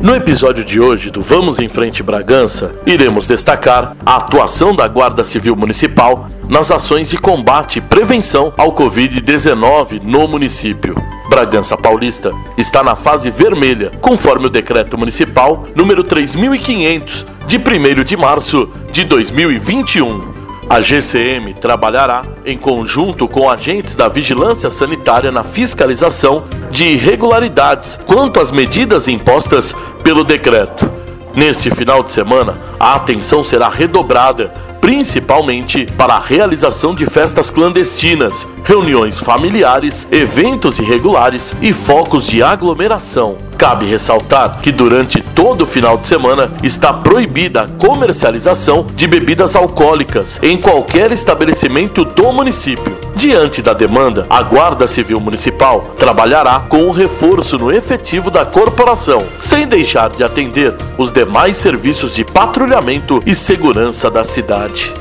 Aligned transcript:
No 0.00 0.14
episódio 0.14 0.64
de 0.64 0.78
hoje 0.78 1.10
do 1.10 1.20
Vamos 1.20 1.58
em 1.58 1.68
Frente 1.68 2.04
Bragança, 2.04 2.78
iremos 2.86 3.26
destacar 3.26 3.96
a 4.06 4.16
atuação 4.16 4.72
da 4.72 4.86
Guarda 4.86 5.24
Civil 5.24 5.56
Municipal 5.56 6.28
nas 6.48 6.70
ações 6.70 7.10
de 7.10 7.18
combate 7.18 7.80
e 7.80 7.82
prevenção 7.82 8.52
ao 8.56 8.72
Covid-19 8.72 10.00
no 10.00 10.28
município. 10.28 10.94
Bragança 11.28 11.76
Paulista 11.76 12.32
está 12.56 12.84
na 12.84 12.94
fase 12.94 13.28
vermelha, 13.28 13.90
conforme 14.00 14.46
o 14.46 14.50
decreto 14.50 14.96
municipal 14.96 15.66
número 15.74 16.04
3500 16.04 17.26
de 17.48 17.58
1 17.58 18.04
de 18.04 18.16
março 18.16 18.70
de 18.92 19.04
2021. 19.04 20.37
A 20.70 20.82
GCM 20.82 21.54
trabalhará 21.54 22.24
em 22.44 22.58
conjunto 22.58 23.26
com 23.26 23.48
agentes 23.48 23.96
da 23.96 24.06
Vigilância 24.06 24.68
Sanitária 24.68 25.32
na 25.32 25.42
fiscalização 25.42 26.44
de 26.70 26.84
irregularidades 26.84 27.98
quanto 28.04 28.38
às 28.38 28.50
medidas 28.50 29.08
impostas 29.08 29.74
pelo 30.04 30.22
decreto. 30.22 30.90
Neste 31.34 31.70
final 31.70 32.02
de 32.02 32.10
semana, 32.10 32.58
a 32.78 32.96
atenção 32.96 33.42
será 33.42 33.70
redobrada, 33.70 34.52
principalmente 34.80 35.86
para 35.96 36.14
a 36.14 36.20
realização 36.20 36.94
de 36.94 37.06
festas 37.06 37.50
clandestinas, 37.50 38.48
reuniões 38.64 39.18
familiares, 39.18 40.08
eventos 40.10 40.78
irregulares 40.78 41.54
e 41.60 41.72
focos 41.72 42.26
de 42.26 42.42
aglomeração. 42.42 43.36
Cabe 43.56 43.86
ressaltar 43.86 44.60
que 44.60 44.70
durante 44.70 45.20
todo 45.20 45.62
o 45.62 45.66
final 45.66 45.98
de 45.98 46.06
semana 46.06 46.52
está 46.62 46.92
proibida 46.92 47.62
a 47.62 47.68
comercialização 47.68 48.86
de 48.94 49.06
bebidas 49.06 49.56
alcoólicas 49.56 50.40
em 50.42 50.56
qualquer 50.56 51.10
estabelecimento 51.10 52.04
do 52.04 52.32
município. 52.32 53.07
Diante 53.18 53.60
da 53.60 53.72
demanda, 53.72 54.28
a 54.30 54.40
Guarda 54.42 54.86
Civil 54.86 55.18
Municipal 55.18 55.92
trabalhará 55.98 56.60
com 56.60 56.84
o 56.84 56.92
reforço 56.92 57.58
no 57.58 57.72
efetivo 57.72 58.30
da 58.30 58.46
corporação, 58.46 59.26
sem 59.40 59.66
deixar 59.66 60.10
de 60.10 60.22
atender 60.22 60.72
os 60.96 61.10
demais 61.10 61.56
serviços 61.56 62.14
de 62.14 62.24
patrulhamento 62.24 63.20
e 63.26 63.34
segurança 63.34 64.08
da 64.08 64.22
cidade. 64.22 64.94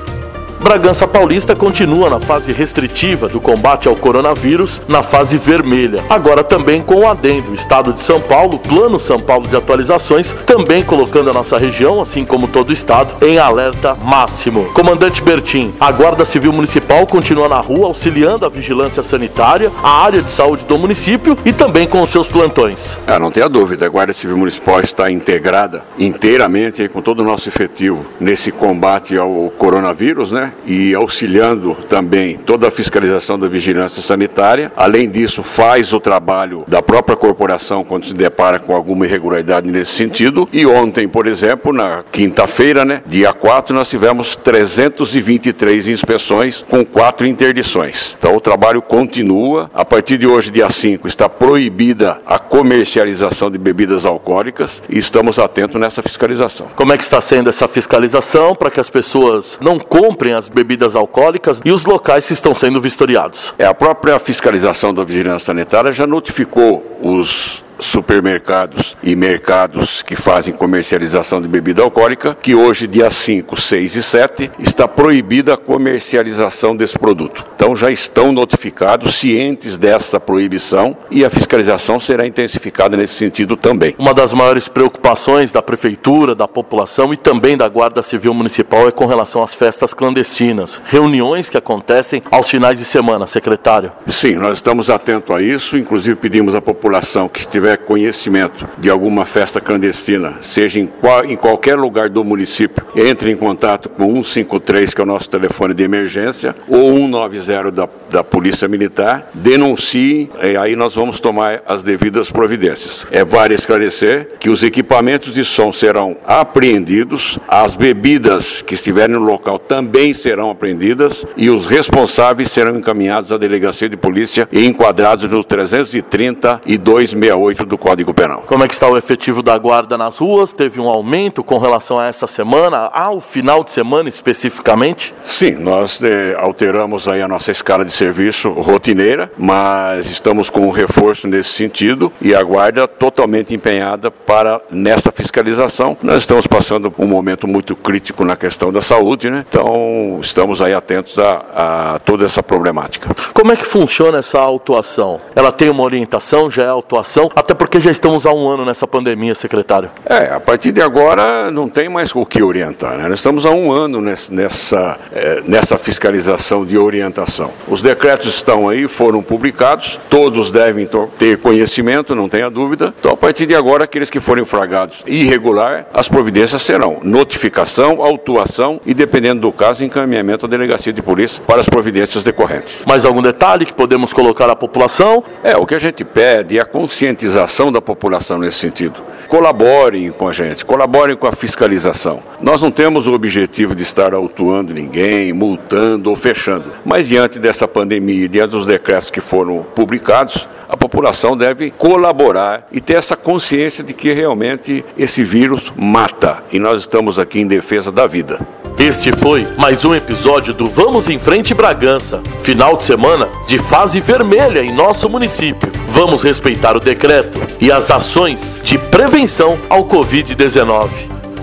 Bragança 0.59 1.07
Paulista 1.07 1.55
continua 1.55 2.09
na 2.09 2.19
fase 2.19 2.51
restritiva 2.51 3.29
do 3.29 3.39
combate 3.39 3.87
ao 3.87 3.95
coronavírus, 3.95 4.81
na 4.87 5.03
fase 5.03 5.37
vermelha. 5.37 6.03
Agora 6.09 6.43
também 6.43 6.81
com 6.81 7.01
o 7.01 7.07
adendo, 7.07 7.53
Estado 7.53 7.93
de 7.93 8.01
São 8.01 8.19
Paulo, 8.19 8.59
Plano 8.59 8.99
São 8.99 9.19
Paulo 9.19 9.47
de 9.47 9.55
atualizações, 9.55 10.33
também 10.45 10.83
colocando 10.83 11.29
a 11.29 11.33
nossa 11.33 11.57
região, 11.57 12.01
assim 12.01 12.25
como 12.25 12.47
todo 12.47 12.69
o 12.69 12.73
estado, 12.73 13.13
em 13.25 13.37
alerta 13.37 13.95
máximo. 13.95 14.65
Comandante 14.73 15.21
Bertim, 15.21 15.73
a 15.79 15.91
Guarda 15.91 16.25
Civil 16.25 16.51
Municipal 16.51 17.05
continua 17.05 17.47
na 17.47 17.59
rua 17.59 17.87
auxiliando 17.87 18.45
a 18.45 18.49
vigilância 18.49 19.03
sanitária, 19.03 19.71
a 19.83 20.03
área 20.03 20.21
de 20.21 20.29
saúde 20.29 20.65
do 20.65 20.77
município 20.77 21.37
e 21.45 21.53
também 21.53 21.87
com 21.87 22.01
os 22.01 22.09
seus 22.09 22.27
plantões. 22.27 22.97
Ah, 23.07 23.19
não 23.19 23.31
tenha 23.31 23.47
dúvida, 23.47 23.85
a 23.85 23.89
Guarda 23.89 24.13
Civil 24.13 24.37
Municipal 24.37 24.81
está 24.81 25.09
integrada 25.11 25.83
inteiramente 25.97 26.87
com 26.89 27.01
todo 27.01 27.19
o 27.19 27.23
nosso 27.23 27.47
efetivo 27.47 28.05
nesse 28.19 28.51
combate 28.51 29.17
ao 29.17 29.51
coronavírus, 29.57 30.31
né? 30.31 30.46
E 30.65 30.93
auxiliando 30.93 31.75
também 31.89 32.35
toda 32.37 32.67
a 32.67 32.71
fiscalização 32.71 33.37
da 33.37 33.47
vigilância 33.47 34.01
sanitária. 34.01 34.71
Além 34.75 35.09
disso, 35.09 35.43
faz 35.43 35.93
o 35.93 35.99
trabalho 35.99 36.63
da 36.67 36.81
própria 36.81 37.15
corporação 37.15 37.83
quando 37.83 38.05
se 38.05 38.13
depara 38.13 38.59
com 38.59 38.75
alguma 38.75 39.05
irregularidade 39.05 39.71
nesse 39.71 39.91
sentido. 39.91 40.47
E 40.51 40.65
ontem, 40.65 41.07
por 41.07 41.27
exemplo, 41.27 41.73
na 41.73 42.03
quinta-feira, 42.11 42.85
né, 42.85 43.01
dia 43.05 43.33
4, 43.33 43.75
nós 43.75 43.89
tivemos 43.89 44.35
323 44.35 45.87
inspeções 45.87 46.65
com 46.69 46.85
quatro 46.85 47.25
interdições. 47.25 48.15
Então 48.17 48.35
o 48.35 48.41
trabalho 48.41 48.81
continua. 48.81 49.69
A 49.73 49.85
partir 49.85 50.17
de 50.17 50.27
hoje, 50.27 50.51
dia 50.51 50.69
5, 50.69 51.07
está 51.07 51.29
proibida 51.29 52.21
a 52.25 52.39
comercialização 52.39 53.49
de 53.49 53.57
bebidas 53.57 54.05
alcoólicas 54.05 54.81
e 54.89 54.97
estamos 54.97 55.39
atentos 55.39 55.79
nessa 55.79 56.01
fiscalização. 56.01 56.67
Como 56.75 56.93
é 56.93 56.97
que 56.97 57.03
está 57.03 57.21
sendo 57.21 57.49
essa 57.49 57.67
fiscalização 57.67 58.55
para 58.55 58.71
que 58.71 58.79
as 58.79 58.89
pessoas 58.89 59.57
não 59.61 59.79
comprem 59.79 60.33
as 60.37 60.47
bebidas 60.47 60.95
alcoólicas 60.95 61.61
e 61.65 61.71
os 61.71 61.85
locais 61.85 62.27
que 62.27 62.33
estão 62.33 62.53
sendo 62.53 62.79
vistoriados. 62.79 63.53
É, 63.57 63.65
a 63.65 63.73
própria 63.73 64.17
fiscalização 64.19 64.93
da 64.93 65.03
vigilância 65.03 65.47
sanitária 65.47 65.91
já 65.91 66.07
notificou 66.07 66.99
os 67.01 67.63
supermercados 67.79 68.97
e 69.03 69.15
mercados 69.15 70.01
que 70.01 70.15
fazem 70.15 70.53
comercialização 70.53 71.41
de 71.41 71.47
bebida 71.47 71.81
alcoólica, 71.81 72.37
que 72.41 72.55
hoje, 72.55 72.87
dia 72.87 73.09
5, 73.09 73.59
6 73.59 73.95
e 73.95 74.03
7, 74.03 74.51
está 74.59 74.87
proibida 74.87 75.53
a 75.53 75.57
comercialização 75.57 76.75
desse 76.75 76.97
produto. 76.97 77.45
Então 77.55 77.75
já 77.75 77.91
estão 77.91 78.31
notificados, 78.31 79.15
cientes 79.15 79.77
dessa 79.77 80.19
proibição 80.19 80.95
e 81.09 81.25
a 81.25 81.29
fiscalização 81.29 81.99
será 81.99 82.25
intensificada 82.25 82.95
nesse 82.95 83.15
sentido 83.15 83.57
também. 83.57 83.95
Uma 83.97 84.13
das 84.13 84.33
maiores 84.33 84.67
preocupações 84.67 85.51
da 85.51 85.61
prefeitura, 85.61 86.35
da 86.35 86.47
população 86.47 87.13
e 87.13 87.17
também 87.17 87.57
da 87.57 87.67
Guarda 87.67 88.01
Civil 88.01 88.33
Municipal 88.33 88.87
é 88.87 88.91
com 88.91 89.05
relação 89.05 89.43
às 89.43 89.55
festas 89.55 89.93
clandestinas, 89.93 90.79
reuniões 90.85 91.49
que 91.49 91.57
acontecem 91.57 92.21
aos 92.31 92.49
finais 92.49 92.77
de 92.79 92.85
semana, 92.85 93.27
secretário. 93.27 93.91
Sim, 94.05 94.35
nós 94.35 94.57
estamos 94.57 94.89
atentos 94.89 95.35
a 95.35 95.41
isso, 95.41 95.77
inclusive 95.77 96.15
pedimos 96.15 96.55
à 96.55 96.61
população 96.61 97.27
que 97.27 97.39
estiver 97.39 97.66
tiver 97.67 97.77
conhecimento 97.77 98.67
de 98.77 98.89
alguma 98.89 99.25
festa 99.25 99.59
clandestina, 99.59 100.35
seja 100.39 100.79
em, 100.79 100.87
qual, 100.87 101.25
em 101.25 101.35
qualquer 101.35 101.75
lugar 101.75 102.07
do 102.07 102.23
município, 102.23 102.85
entre 102.95 103.29
em 103.31 103.35
contato 103.35 103.89
com 103.89 104.23
153, 104.23 104.93
que 104.93 105.01
é 105.01 105.03
o 105.03 105.07
nosso 105.07 105.29
telefone 105.29 105.73
de 105.73 105.83
emergência, 105.83 106.55
ou 106.67 106.93
190 106.93 107.71
da, 107.71 107.89
da 108.09 108.23
Polícia 108.23 108.67
Militar, 108.69 109.29
denuncie, 109.33 110.29
e 110.41 110.55
aí 110.55 110.75
nós 110.77 110.95
vamos 110.95 111.19
tomar 111.19 111.61
as 111.65 111.83
devidas 111.83 112.31
providências. 112.31 113.05
É 113.11 113.25
vale 113.25 113.53
esclarecer 113.53 114.29
que 114.39 114.49
os 114.49 114.63
equipamentos 114.63 115.33
de 115.33 115.43
som 115.43 115.71
serão 115.71 116.15
apreendidos, 116.25 117.37
as 117.49 117.75
bebidas 117.75 118.61
que 118.61 118.75
estiverem 118.75 119.15
no 119.15 119.23
local 119.23 119.59
também 119.59 120.13
serão 120.13 120.49
apreendidas 120.49 121.25
e 121.35 121.49
os 121.49 121.65
responsáveis 121.65 122.49
serão 122.49 122.77
encaminhados 122.77 123.33
à 123.33 123.37
delegacia 123.37 123.89
de 123.89 123.97
polícia 123.97 124.47
e 124.53 124.65
enquadrados 124.65 125.29
no 125.29 125.43
330 125.43 126.61
e 126.65 126.77
268 126.77 127.56
do 127.65 127.77
Código 127.77 128.13
Penal. 128.13 128.43
Como 128.47 128.63
é 128.63 128.67
que 128.67 128.73
está 128.73 128.87
o 128.87 128.97
efetivo 128.97 129.41
da 129.41 129.57
guarda 129.57 129.97
nas 129.97 130.17
ruas? 130.17 130.53
Teve 130.53 130.79
um 130.79 130.87
aumento 130.87 131.43
com 131.43 131.57
relação 131.57 131.99
a 131.99 132.07
essa 132.07 132.27
semana, 132.27 132.89
ao 132.93 133.19
final 133.19 133.63
de 133.63 133.71
semana 133.71 134.09
especificamente? 134.09 135.13
Sim, 135.21 135.51
nós 135.51 136.03
eh, 136.03 136.35
alteramos 136.37 137.07
aí 137.07 137.21
a 137.21 137.27
nossa 137.27 137.51
escala 137.51 137.83
de 137.83 137.91
serviço 137.91 138.49
rotineira, 138.49 139.31
mas 139.37 140.09
estamos 140.09 140.49
com 140.49 140.67
um 140.67 140.71
reforço 140.71 141.27
nesse 141.27 141.49
sentido 141.49 142.11
e 142.21 142.35
a 142.35 142.43
guarda 142.43 142.87
totalmente 142.87 143.53
empenhada 143.53 144.09
para 144.11 144.61
nessa 144.69 145.11
fiscalização. 145.11 145.97
Nós 146.01 146.17
estamos 146.17 146.47
passando 146.47 146.93
um 146.97 147.07
momento 147.07 147.47
muito 147.47 147.75
crítico 147.75 148.23
na 148.23 148.35
questão 148.35 148.71
da 148.71 148.81
saúde, 148.81 149.29
né? 149.29 149.45
Então 149.49 150.19
estamos 150.21 150.61
aí 150.61 150.73
atentos 150.73 151.17
a, 151.19 151.95
a 151.95 151.99
toda 151.99 152.25
essa 152.25 152.41
problemática. 152.41 153.15
Como 153.33 153.51
é 153.51 153.55
que 153.55 153.65
funciona 153.65 154.19
essa 154.19 154.39
autuação? 154.39 155.19
Ela 155.35 155.51
tem 155.51 155.69
uma 155.69 155.83
orientação, 155.83 156.49
já 156.49 156.63
é 156.63 156.67
autuação? 156.67 157.29
Até 157.47 157.53
porque 157.53 157.79
já 157.79 157.89
estamos 157.89 158.25
há 158.25 158.33
um 158.33 158.49
ano 158.49 158.65
nessa 158.65 158.85
pandemia, 158.85 159.33
secretário. 159.33 159.89
É, 160.05 160.33
a 160.33 160.39
partir 160.39 160.73
de 160.73 160.81
agora 160.81 161.49
não 161.49 161.69
tem 161.69 161.87
mais 161.87 162.13
o 162.13 162.25
que 162.25 162.43
orientar. 162.43 162.97
Né? 162.97 163.07
Nós 163.07 163.19
estamos 163.19 163.45
há 163.45 163.51
um 163.51 163.71
ano 163.71 164.01
nessa, 164.01 164.99
é, 165.13 165.41
nessa 165.47 165.77
fiscalização 165.77 166.65
de 166.65 166.77
orientação. 166.77 167.53
Os 167.65 167.81
decretos 167.81 168.35
estão 168.35 168.67
aí, 168.67 168.85
foram 168.85 169.23
publicados, 169.23 169.97
todos 170.09 170.51
devem 170.51 170.89
ter 171.17 171.37
conhecimento, 171.37 172.13
não 172.13 172.27
tenha 172.27 172.49
dúvida. 172.49 172.93
Então, 172.99 173.13
a 173.13 173.15
partir 173.15 173.45
de 173.45 173.55
agora, 173.55 173.85
aqueles 173.85 174.09
que 174.09 174.19
forem 174.19 174.43
flagrados 174.43 175.01
irregular, 175.07 175.87
as 175.93 176.09
providências 176.09 176.61
serão 176.63 176.97
notificação, 177.01 178.01
autuação 178.01 178.81
e, 178.85 178.93
dependendo 178.93 179.39
do 179.39 179.53
caso, 179.53 179.85
encaminhamento 179.85 180.45
à 180.45 180.49
delegacia 180.49 180.91
de 180.91 181.01
polícia 181.01 181.41
para 181.47 181.61
as 181.61 181.69
providências 181.69 182.25
decorrentes. 182.25 182.81
Mais 182.85 183.05
algum 183.05 183.21
detalhe 183.21 183.65
que 183.65 183.73
podemos 183.73 184.11
colocar 184.11 184.49
à 184.49 184.55
população? 184.55 185.23
É, 185.41 185.55
o 185.55 185.65
que 185.65 185.75
a 185.75 185.79
gente 185.79 186.03
pede 186.03 186.57
é 186.57 186.61
a 186.61 186.65
conscientização 186.65 187.36
da 187.71 187.81
população 187.81 188.39
nesse 188.39 188.57
sentido. 188.57 188.99
Colaborem 189.27 190.09
com 190.11 190.27
a 190.27 190.33
gente, 190.33 190.65
colaborem 190.65 191.15
com 191.15 191.27
a 191.27 191.31
fiscalização. 191.31 192.23
Nós 192.41 192.61
não 192.61 192.71
temos 192.71 193.05
o 193.05 193.13
objetivo 193.13 193.75
de 193.75 193.83
estar 193.83 194.13
autuando 194.13 194.73
ninguém, 194.73 195.33
multando 195.33 196.09
ou 196.09 196.15
fechando. 196.15 196.71
Mas 196.83 197.07
diante 197.07 197.37
dessa 197.37 197.67
pandemia, 197.67 198.27
diante 198.27 198.51
dos 198.51 198.65
decretos 198.65 199.11
que 199.11 199.21
foram 199.21 199.63
publicados, 199.75 200.47
a 200.67 200.75
população 200.75 201.37
deve 201.37 201.69
colaborar 201.71 202.67
e 202.71 202.81
ter 202.81 202.93
essa 202.93 203.15
consciência 203.15 203.83
de 203.83 203.93
que 203.93 204.11
realmente 204.11 204.83
esse 204.97 205.23
vírus 205.23 205.71
mata 205.75 206.43
e 206.51 206.57
nós 206.59 206.81
estamos 206.81 207.19
aqui 207.19 207.39
em 207.39 207.47
defesa 207.47 207.91
da 207.91 208.07
vida. 208.07 208.39
Este 208.79 209.11
foi 209.11 209.47
mais 209.57 209.83
um 209.85 209.95
episódio 209.95 210.53
do 210.53 210.67
Vamos 210.67 211.09
em 211.09 211.17
Frente 211.17 211.53
Bragança, 211.53 212.21
final 212.41 212.77
de 212.77 212.83
semana 212.83 213.27
de 213.47 213.57
fase 213.57 213.99
vermelha 213.99 214.61
em 214.61 214.71
nosso 214.71 215.09
município. 215.09 215.66
Vamos 215.97 216.21
respeitar 216.21 216.77
o 216.77 216.79
decreto 216.79 217.41
e 217.59 217.71
as 217.71 217.89
ações 217.89 218.59
de 218.61 218.77
prevenção 218.77 219.57
ao 219.67 219.83
Covid-19. 219.85 220.89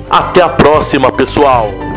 Até 0.08 0.42
a 0.42 0.48
próxima, 0.48 1.10
pessoal! 1.10 1.93